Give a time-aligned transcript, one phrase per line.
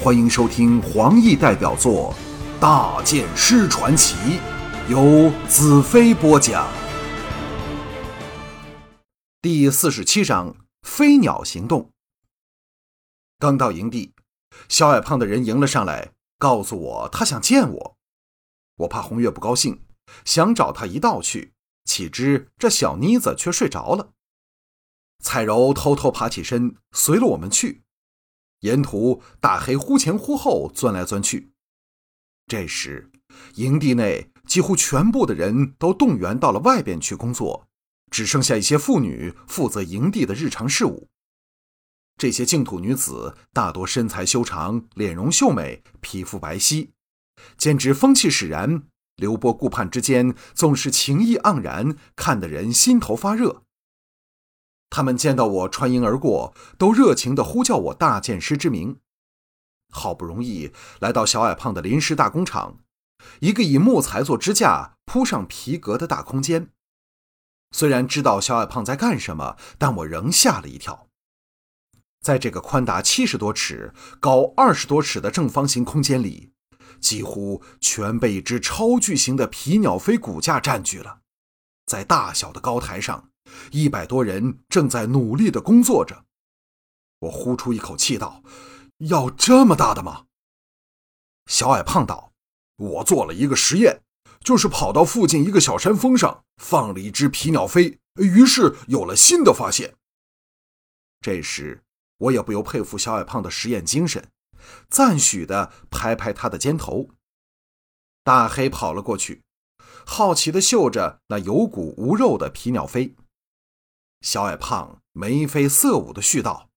[0.00, 2.14] 欢迎收听黄奕代表作
[2.60, 4.14] 《大剑师传奇》，
[4.88, 6.68] 由子飞播讲。
[9.42, 11.90] 第四十七章：飞鸟行动。
[13.40, 14.14] 刚到营地，
[14.68, 17.96] 小矮胖的人迎了上来，告诉我他想见我。
[18.76, 19.82] 我怕红月不高兴，
[20.24, 21.54] 想找他一道去，
[21.84, 24.12] 岂知这小妮子却睡着了。
[25.24, 27.82] 彩柔偷偷爬起身，随了我们去。
[28.60, 31.52] 沿途，大黑忽前忽后钻来钻去。
[32.46, 33.10] 这时，
[33.54, 37.68] 营地内几乎全部的人都动员到了外边去工作，
[38.10, 41.08] 只剩下一些妇女负责营地的日常事务。
[42.16, 46.88] 这些净土女子大多身材修长，脸容秀美，皮肤白皙，
[47.56, 48.82] 简直风气使然，
[49.14, 53.62] 流波顾盼之间总是情意盎然，看得人心头发热。
[54.90, 59.00] 他们见到我穿营而过，都热情地呼叫我大剑师之名。
[59.90, 62.78] 好不容易来到小矮胖的临时大工厂，
[63.40, 66.70] 一个以木材做支架、铺上皮革的大空间。
[67.70, 71.08] 虽然知道小矮胖在干什么，但我仍吓了一跳。
[72.20, 76.52] 在这个宽达七十多尺、高二十多尺的正方形空间里，
[77.00, 81.20] 几乎全被一只超巨型的皮鸟飞骨架占据了。
[81.86, 83.30] 在大小的高台上。
[83.70, 86.24] 一百多人正在努力的工作着，
[87.20, 88.42] 我呼出一口气道
[89.08, 90.26] ：“要这么大的吗？”
[91.46, 92.32] 小矮胖道
[92.76, 94.02] ：“我做了一个实验，
[94.40, 99.94] 就是跑到附近一个小山峰上放了一只皮鸟飞，于是有了新的发现。”
[101.20, 101.82] 这时，
[102.18, 104.30] 我也不由佩服小矮胖的实验精神，
[104.88, 107.08] 赞许的拍拍他的肩头。
[108.22, 109.42] 大黑跑了过去，
[110.06, 113.16] 好奇的嗅着那有骨无肉的皮鸟飞。
[114.20, 116.68] 小矮胖眉飞色舞的絮道：“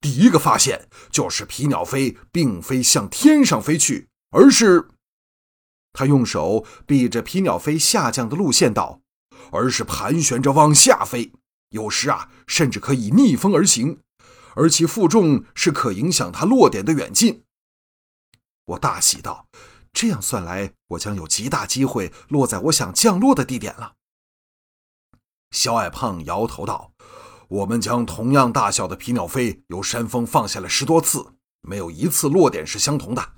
[0.00, 4.88] 第一个发现就是皮鸟飞并非向天上飞去，而是……
[5.92, 9.00] 他用手比着皮鸟飞下降的路线道，
[9.50, 11.32] 而是盘旋着往下飞。
[11.70, 14.00] 有时啊，甚至可以逆风而行，
[14.54, 17.44] 而其负重是可影响它落点的远近。”
[18.66, 19.48] 我大喜道
[19.92, 23.94] ：“这样算来，我将有极大机会落在我想降落的地点了。”
[25.52, 26.92] 小矮胖摇头道
[27.46, 33.34] ：“我们将同样大小的皮鸟飞由山峰放下了十多次，没有一次落点是相同的。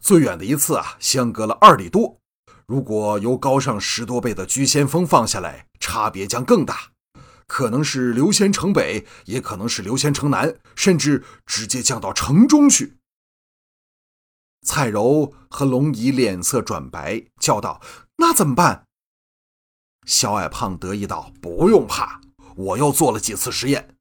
[0.00, 2.20] 最远的一次啊，相隔了二里多。
[2.66, 6.92] 如果由高上十多倍的居仙峰放下来，差别将更大。
[7.48, 12.98] 可能是流仙城北，也可能是流仙城南，甚至直接降到城中去。”
[14.64, 17.80] 蔡柔和龙姨脸色转白，叫道
[18.18, 18.86] ：“那怎么办？”
[20.08, 22.22] 小矮胖得意道：“不用怕，
[22.56, 23.94] 我又做了几次实验，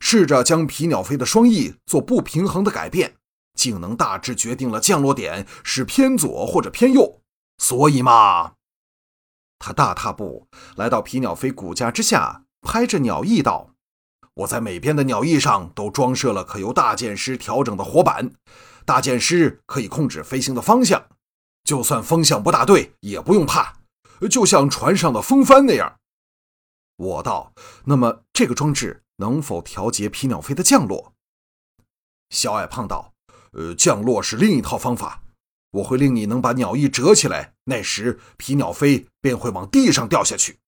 [0.00, 3.16] 试着将皮鸟飞的双翼做不平衡的改变，
[3.54, 7.20] 竟能大致决定了降落点是偏左或者偏右。
[7.58, 8.52] 所以嘛，
[9.58, 13.74] 他大踏步来到皮鸟飞骨架之下，拍着鸟翼道
[14.32, 18.32] ：‘我在每边的鸟翼上都装设了可由大剑师调整的活板，
[18.86, 21.04] 大剑师可以控制飞行的方向，
[21.62, 23.74] 就算风向不大对，也不用怕。’”
[24.28, 25.98] 就像船上的风帆那样，
[26.96, 27.52] 我道
[27.86, 31.14] ：“那么这个装置能否调节皮鸟飞的降落？”
[32.30, 33.14] 小矮胖道
[33.52, 35.22] ：“呃，降落是另一套方法，
[35.70, 40.58] 我会令你能把鸟翼折起来，那时皮鸟飞便会往地上掉下去。”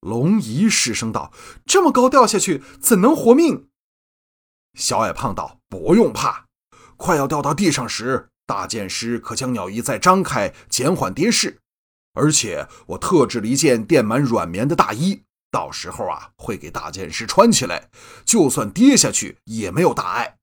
[0.00, 1.32] 龙姨失声道
[1.66, 3.68] ：“这么高掉下去，怎能活命？”
[4.74, 6.46] 小矮胖道：“不用怕，
[6.96, 11.60] 快要掉到地上时，大剑师可将鸟翼再张开，减缓跌势。”
[12.14, 17.90] 而且我特制了一件垫满软棉的大衣，到时候啊会给大剑师穿起来，
[18.24, 20.38] 就算跌下去也没有大碍。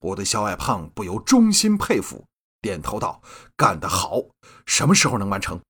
[0.00, 2.24] 我对小矮胖不由衷心佩服，
[2.60, 3.22] 点头道
[3.56, 4.20] ：“干得好！
[4.66, 5.60] 什么时候能完成？”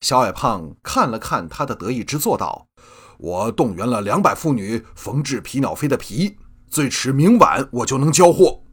[0.00, 2.66] 小矮胖看了看他的得意之作，道
[3.18, 8.64] ：“我动员了两百妇女缝制皮鸟飞的皮，最迟明晚我就能交货。”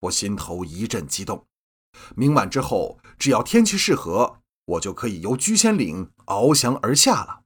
[0.00, 1.46] 我心头一阵激动。
[2.16, 7.42] 明晚之后，只要天气适合，我就可以由居仙岭翱翔而下了。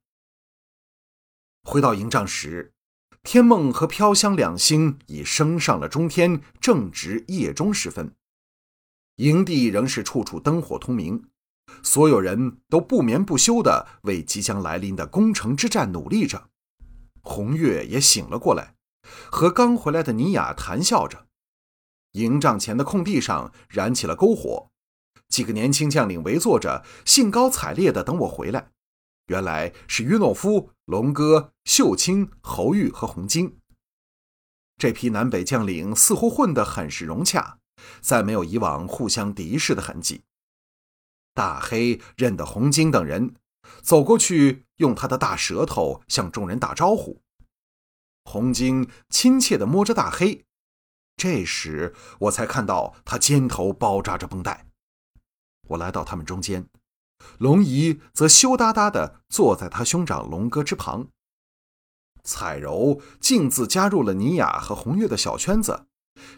[1.65, 2.73] 回到营帐时，
[3.25, 8.15] 天梦和飘香两星已升上了中天，正值夜中时分。
[9.17, 11.25] 营地仍是处处灯火通明，
[11.82, 16.50] 所有人都不眠不休地为即将来临的攻城之战努力着。
[17.20, 18.77] 红月也醒了过来，
[19.29, 21.27] 和刚回来的尼雅谈笑着。
[22.12, 24.70] 营帐前的空地上燃起了篝火，
[25.35, 28.71] 几个年轻将领围坐着，兴高采烈地等我回来。
[29.27, 33.59] 原来是约诺夫、龙哥、秀清、侯玉和红金。
[34.79, 37.59] 这批南北将领似乎混得很是融洽，
[38.01, 40.23] 再没有以往互相敌视的痕迹。
[41.35, 43.35] 大黑认得红晶等人，
[43.83, 47.21] 走过去，用他的大舌头向众人打招呼。
[48.23, 50.45] 红晶亲切地摸着大黑，
[51.17, 54.69] 这时我才看到他肩头包扎着绷带。
[55.69, 56.69] 我来到他们中间，
[57.39, 61.09] 龙姨则羞答答地坐在他兄长龙哥之旁。
[62.23, 65.87] 彩柔径自加入了尼雅和红月的小圈子，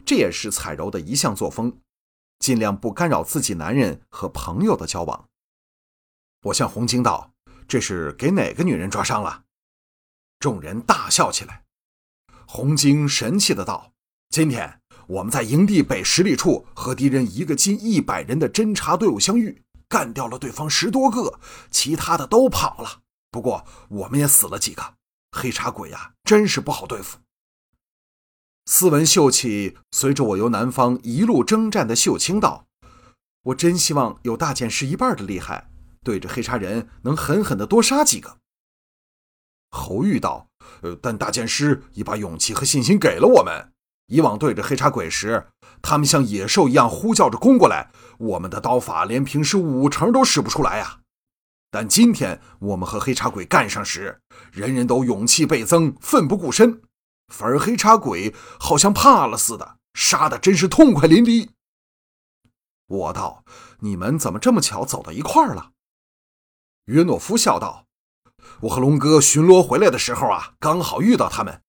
[0.05, 1.81] 这也是彩柔的一向作风。
[2.39, 5.29] 尽量不干扰自己男人和朋友的交往。
[6.43, 7.33] 我向红晶道
[7.67, 9.45] ：“这是给哪个女人抓伤了？”
[10.39, 11.65] 众人大笑起来。
[12.47, 13.95] 红晶神气的道
[14.29, 21.39] ：“今天我们在营地北十里处和敌人一个近一百人的侦察队伍相遇，干掉了对方十多个，
[21.71, 23.03] 其他的都跑了。
[23.31, 24.95] 不过我们也死了几个。
[25.33, 27.19] 黑茶鬼呀，真是不好对付。”
[28.67, 32.67] 斯文秀气，随着我由南方一路征战的秀清道
[33.45, 35.71] ：“我真希望有大剑师一半的厉害，
[36.03, 38.39] 对着黑茶人能狠狠的多杀几个。”
[39.71, 40.49] 侯玉道
[40.83, 43.73] ：“呃，但大剑师已把勇气和信心给了我们。
[44.07, 45.49] 以往对着黑茶鬼时，
[45.83, 51.01] 他们像野兽一样呼叫着攻过来，我们的刀法连平时五成都使不出来呀。
[51.71, 54.21] 但今天我们和黑茶鬼干上时，
[54.53, 56.83] 人人都勇气倍增，奋不顾身。”
[57.35, 61.49] 反而黑茶鬼好像怕了似的，杀的真是痛快淋漓。
[62.87, 63.45] 我道
[63.81, 65.73] ：“你们怎么这么巧走到一块儿了？”
[66.87, 67.87] 约诺夫笑道
[68.63, 71.63] ：“我和龙哥巡逻回来的时候啊，刚好遇到他们。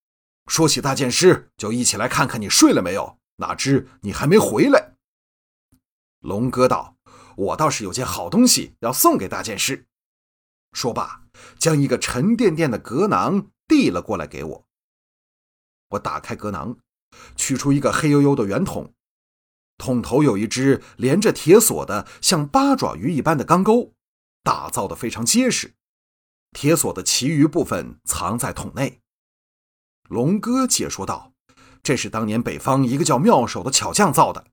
[0.48, 3.20] 说起大剑师，就一起来看看你睡了没有。
[3.40, 4.96] 哪知你还没回来。”
[6.22, 6.98] 龙哥道
[7.38, 9.86] ：“我倒是有件好东西要送给大剑师。”
[10.74, 11.24] 说罢，
[11.60, 14.68] 将一个沉甸甸的格囊递了过来给我。
[15.90, 16.78] 我打开格囊，
[17.36, 18.94] 取出一个黑黝黝的圆筒，
[19.78, 23.94] 筒头有一只连着铁锁的像八爪鱼一般的钢钩，
[24.44, 25.76] 打造的非常结实。
[26.52, 29.02] 铁锁的其余部分藏在筒内。
[30.08, 31.34] 龙哥解说道
[31.84, 34.46] ：“这是当年北方一个叫妙手的巧匠造的，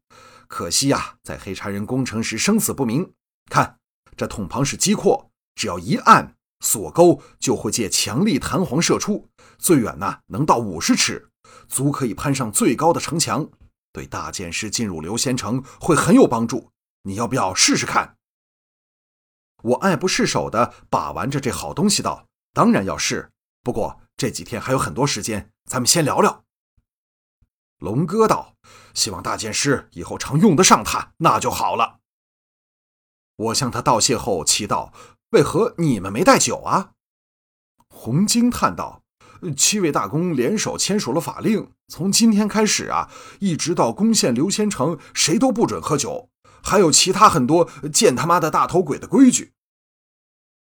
[0.48, 3.12] 可惜呀，在黑茶人攻城时生死不明。
[3.50, 3.78] 看，
[4.16, 9.28] 这桶旁是机括，只要一按。”锁钩就会借强力弹簧射出，
[9.58, 11.28] 最远呢能到五十尺，
[11.68, 13.46] 足可以攀上最高的城墙，
[13.92, 16.70] 对大剑师进入流仙城会很有帮助。
[17.02, 18.16] 你要不要试试看？
[19.62, 23.30] 我爱不释手的把玩着这好东西，道：“当然要试，
[23.62, 26.44] 不过这几天还有很多时间，咱们先聊聊。”
[27.78, 28.56] 龙哥道
[28.94, 32.00] ：“希望大剑师以后常用得上他，那就好了。”
[33.36, 34.92] 我向他道谢后，祈道。
[35.30, 36.92] 为何你们没带酒啊？
[37.88, 39.02] 红晶叹道
[39.58, 43.10] ：“七位大公联手签署了法令，从今天开始啊，
[43.40, 46.30] 一直到攻陷刘仙城，谁都不准喝酒。
[46.62, 49.54] 还有其他很多见他妈的大头鬼的规矩。”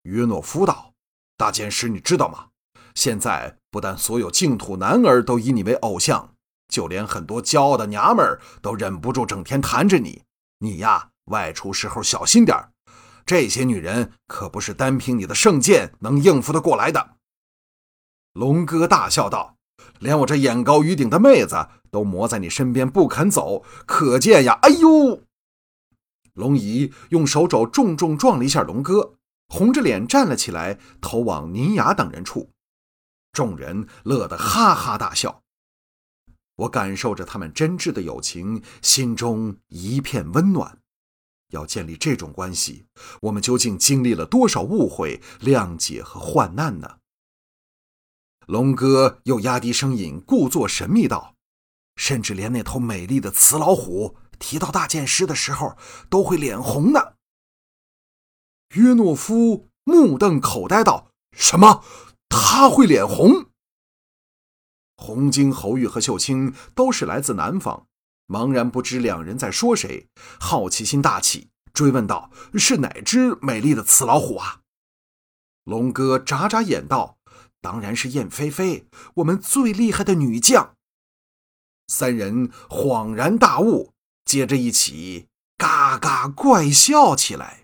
[0.04, 0.94] 约诺夫道
[1.36, 2.52] ：“大剑师，你知道吗？
[2.96, 6.36] 现在不但所有净土男儿都以你为偶像，
[6.68, 10.24] 就连很多骄傲的娘们儿都忍不住整天谈着你。
[10.60, 12.70] 你呀，外出时候小心点儿。”
[13.26, 17.12] 这些女人可不是单凭你的圣剑能应付得过来的。
[18.34, 19.56] 龙哥大笑道
[20.00, 25.22] ：“连我这眼高于顶的妹子都磨在你身边不肯走，可见呀！”哎呦！
[26.34, 29.14] 龙姨用手肘重重撞了一下龙哥，
[29.48, 32.50] 红着脸站了起来，头往宁雅等人处。
[33.34, 35.42] 众人乐得哈哈大笑。
[36.56, 40.78] 我感受着他们真挚的友情，心中一片温暖。
[41.50, 42.86] 要建立这种关系，
[43.22, 46.98] 我们究竟经历了多少误会、谅解和患难呢？
[48.48, 51.36] 龙哥又压低声音，故作神秘道
[51.96, 55.78] ：“甚至连那头美丽的雌老虎提到大剑师的时候，
[56.10, 57.14] 都会脸红呢。”
[58.76, 61.84] 约诺夫目瞪口呆道：“什么？
[62.46, 63.46] 他会脸红？”
[64.98, 67.88] 红金、侯玉和秀清都是来自南方。
[68.28, 70.08] 茫然不知两人在说谁，
[70.40, 74.62] 好奇心大起，追问道：“是哪只美丽的雌老虎啊？”
[75.64, 77.18] 龙哥眨眨眼道
[77.62, 80.76] ：“当然是燕飞飞，我们最厉害的女将。”
[81.88, 83.94] 三人恍然大悟，
[84.26, 87.63] 接着一起嘎嘎怪笑起来。